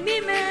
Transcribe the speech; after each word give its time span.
mime 0.00 0.49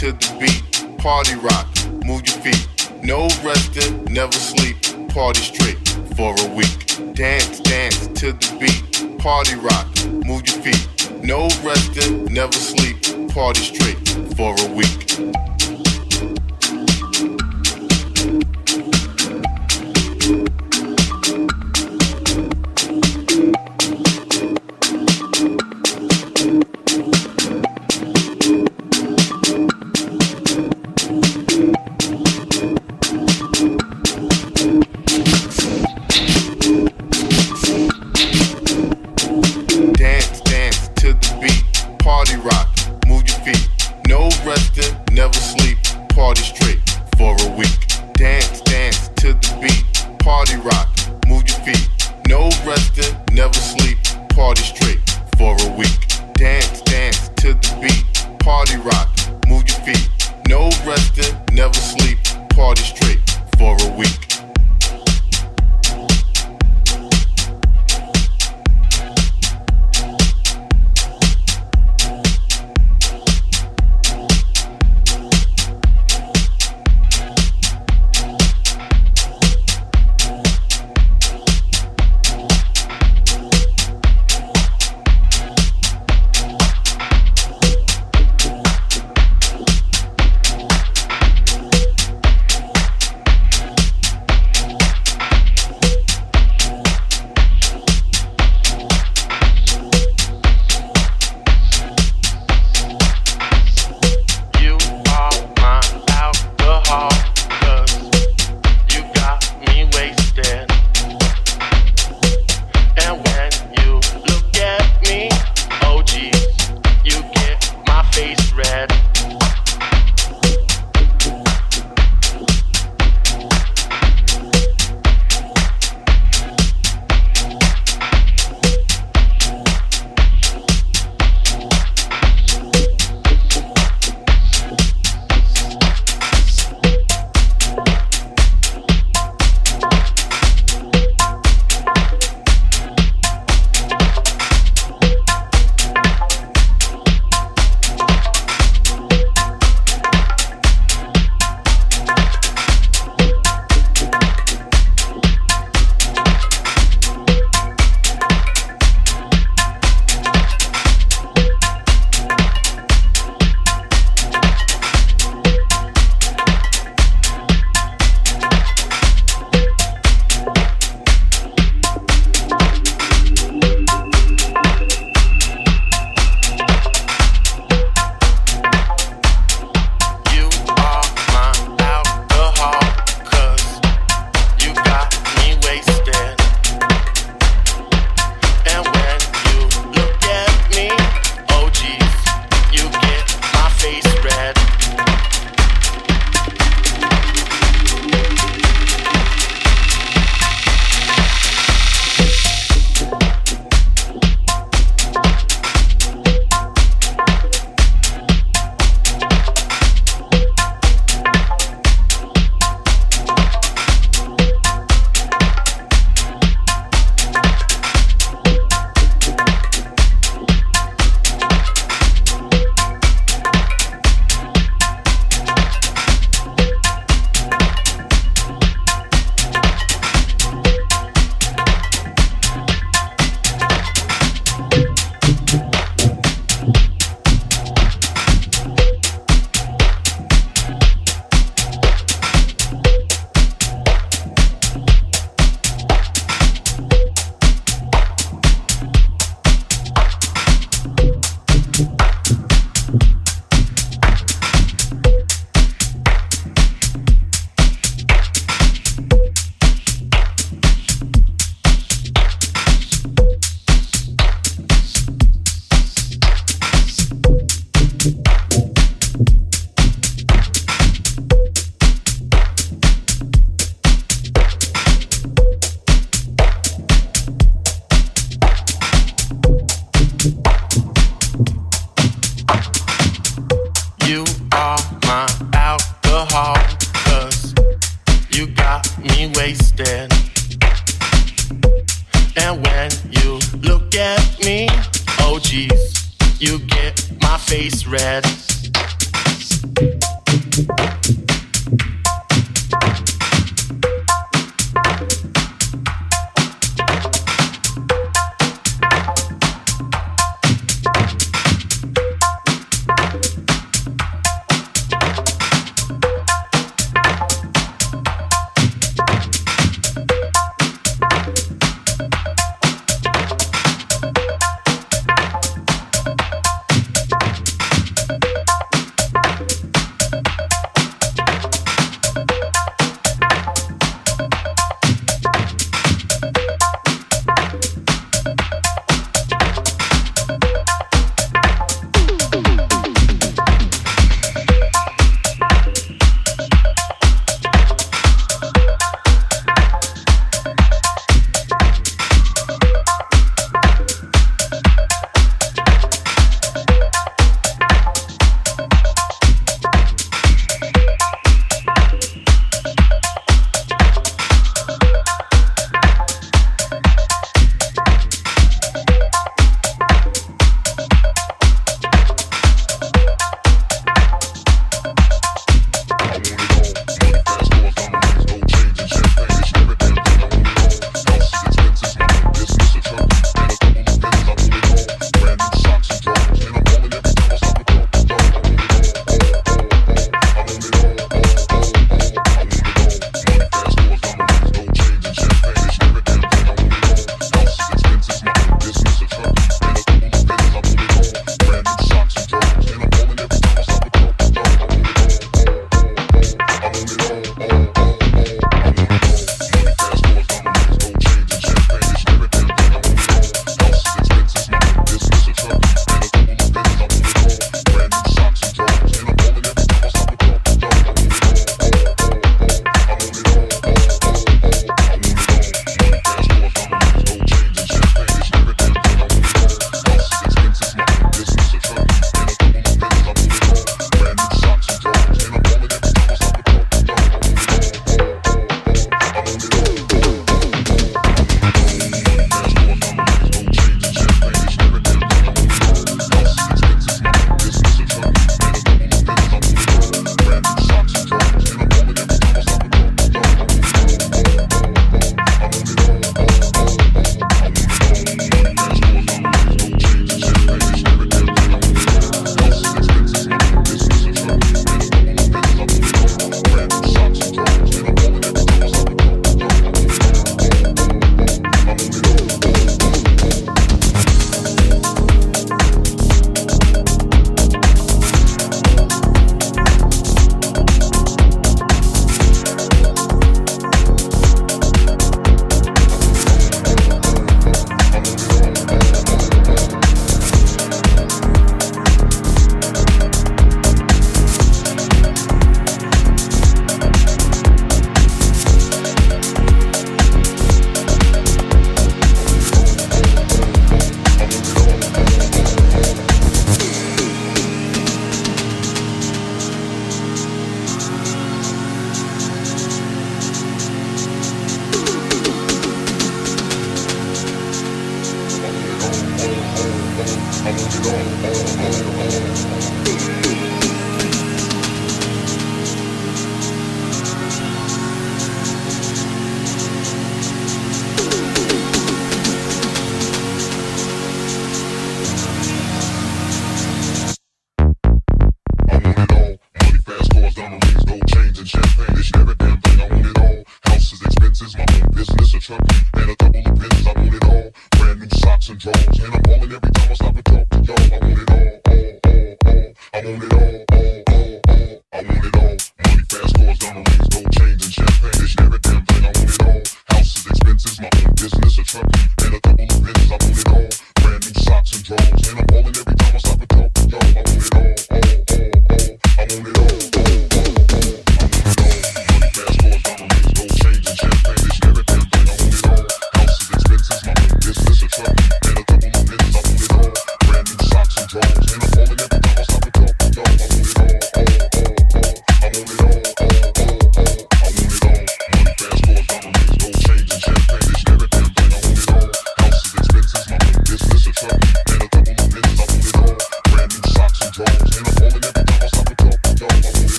to 0.00 0.12
the 0.12 0.36
beat. 0.40 0.96
Party 0.96 1.34
rock, 1.34 1.68
move 2.06 2.22
your 2.26 2.40
feet. 2.40 2.90
No 3.02 3.28
resting, 3.44 4.02
never 4.04 4.32
sleep. 4.32 4.78
Party 5.10 5.40
straight 5.40 5.76
for 6.16 6.34
a 6.40 6.54
week. 6.54 7.14
Dance, 7.14 7.60
dance 7.60 8.06
to 8.20 8.32
the 8.32 8.56
beat. 8.58 9.18
Party 9.18 9.56
rock, 9.56 9.86
move 10.24 10.40
your 10.46 10.62
feet. 10.62 10.88
No 11.22 11.48
resting, 11.62 12.24
never 12.32 12.54
sleep. 12.54 12.96
Party 13.34 13.60
straight 13.60 14.08
for 14.36 14.54
a 14.64 14.72
week. 14.72 15.59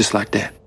just 0.00 0.14
like 0.14 0.30
that. 0.30 0.59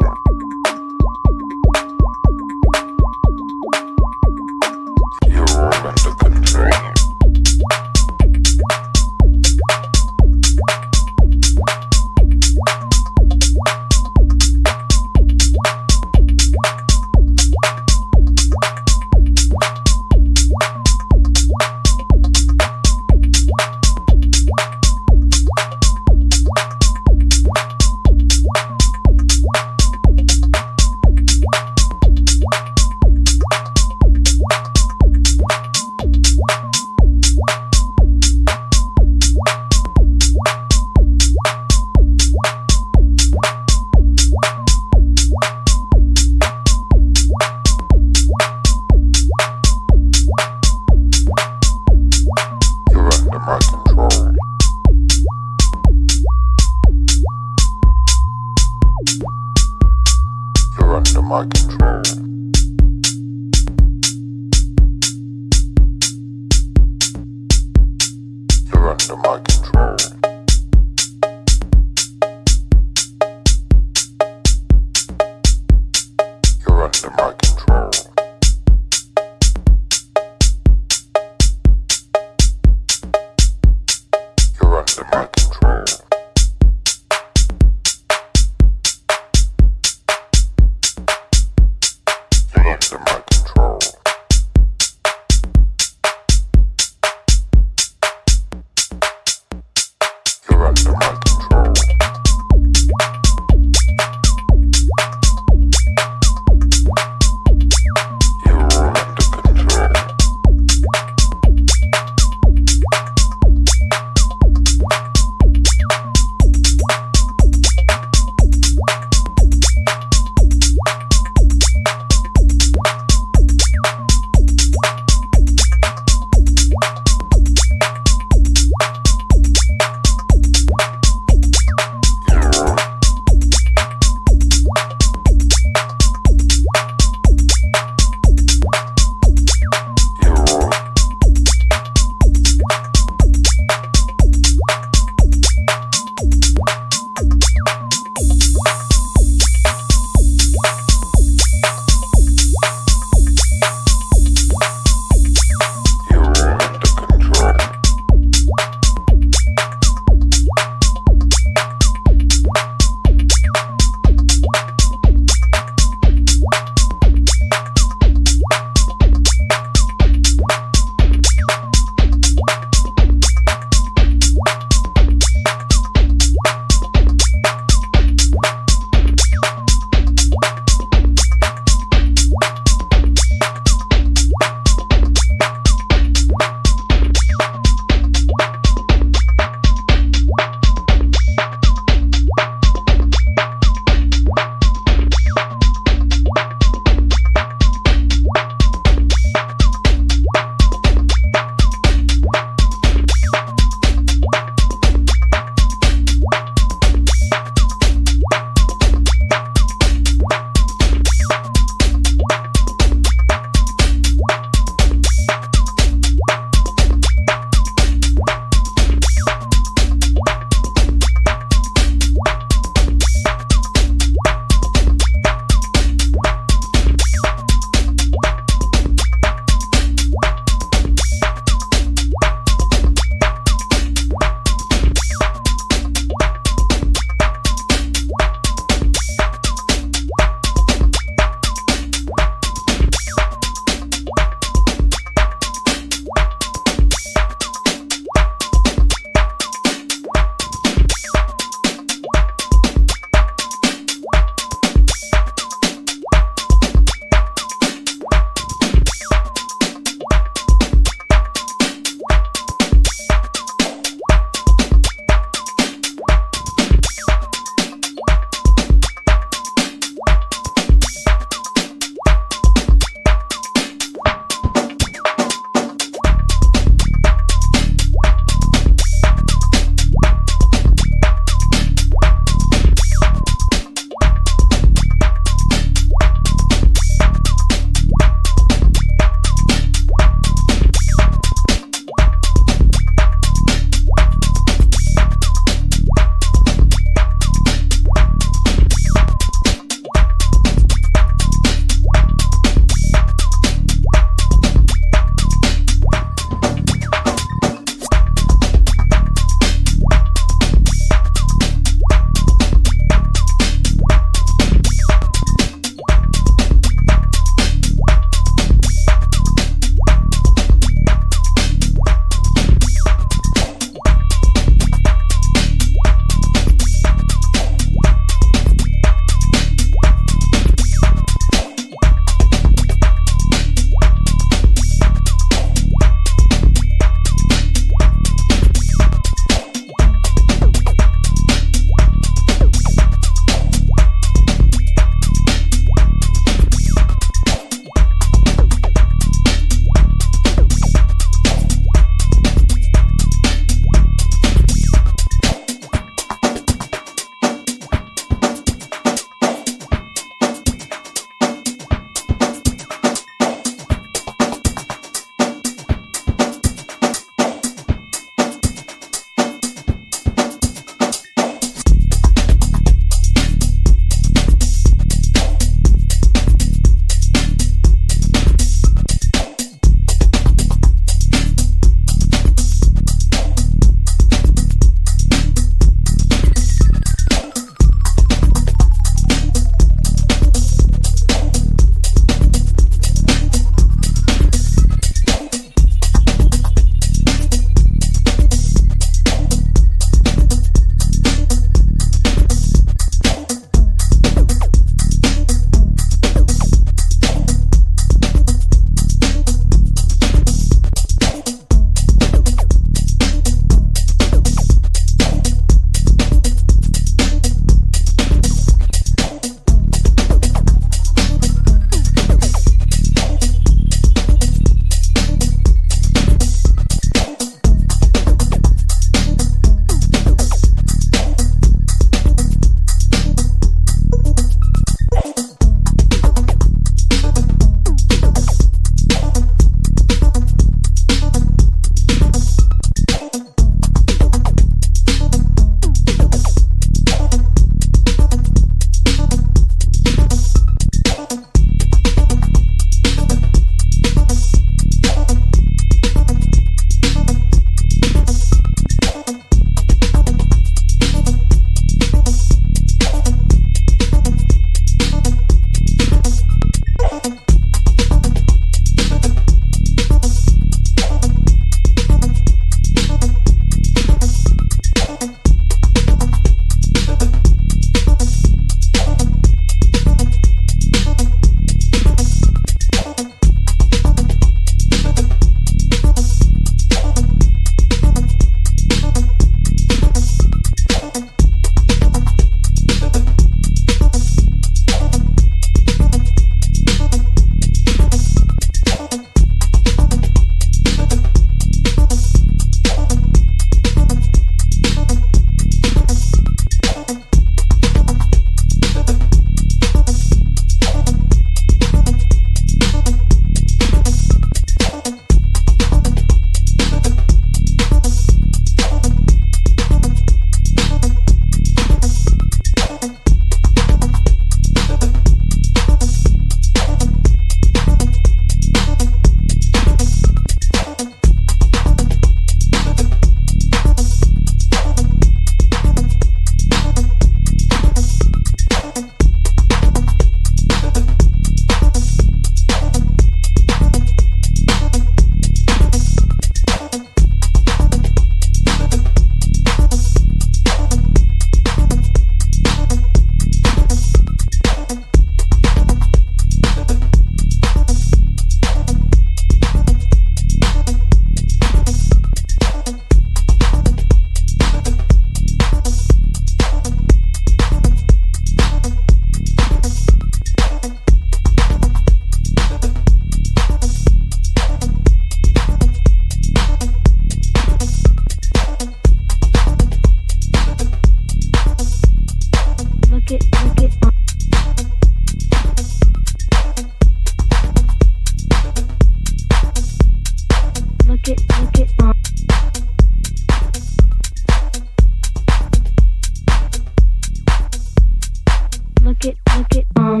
look 598.92 599.04
it, 599.06 599.18
look 599.34 599.56
it, 599.56 599.66
um, 599.76 600.00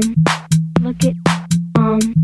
look 0.82 1.04
it, 1.04 1.16
um. 1.76 2.21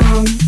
Just 0.00 0.47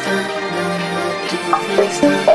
Dann, 0.00 0.24
du 1.28 1.76
willst 1.76 2.02
dann. 2.02 2.31